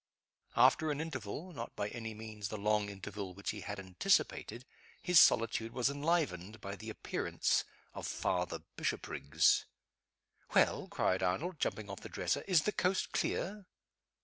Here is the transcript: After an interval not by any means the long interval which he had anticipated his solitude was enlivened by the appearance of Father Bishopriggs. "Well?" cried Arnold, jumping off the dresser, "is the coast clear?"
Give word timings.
After 0.55 0.89
an 0.89 0.99
interval 0.99 1.53
not 1.53 1.75
by 1.75 1.89
any 1.89 2.15
means 2.15 2.47
the 2.49 2.57
long 2.57 2.89
interval 2.89 3.35
which 3.35 3.51
he 3.51 3.61
had 3.61 3.79
anticipated 3.79 4.65
his 4.99 5.19
solitude 5.19 5.73
was 5.73 5.91
enlivened 5.91 6.59
by 6.59 6.75
the 6.75 6.89
appearance 6.89 7.65
of 7.93 8.07
Father 8.07 8.63
Bishopriggs. 8.75 9.65
"Well?" 10.55 10.87
cried 10.87 11.21
Arnold, 11.21 11.59
jumping 11.59 11.87
off 11.87 11.99
the 11.99 12.09
dresser, 12.09 12.41
"is 12.47 12.63
the 12.63 12.71
coast 12.71 13.11
clear?" 13.11 13.67